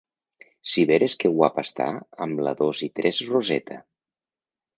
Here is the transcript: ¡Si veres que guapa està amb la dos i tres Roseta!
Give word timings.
¡Si 0.69 0.81
veres 0.91 1.13
que 1.23 1.29
guapa 1.37 1.63
està 1.67 1.89
amb 2.27 2.41
la 2.49 2.55
dos 2.63 2.81
i 2.89 2.91
tres 3.01 3.21
Roseta! 3.29 3.79